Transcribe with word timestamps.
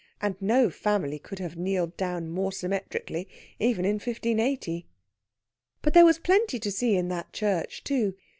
And 0.19 0.35
no 0.41 0.71
family 0.71 1.19
could 1.19 1.37
have 1.37 1.55
kneeled 1.57 1.95
down 1.95 2.27
more 2.31 2.51
symmetrically, 2.51 3.27
even 3.59 3.85
in 3.85 3.97
1580. 3.99 4.87
But 5.83 5.93
there 5.93 6.05
was 6.05 6.17
plenty 6.17 6.57
to 6.57 6.71
see 6.71 6.95
in 6.95 7.07
that 7.09 7.33
church, 7.33 7.83
too. 7.83 8.15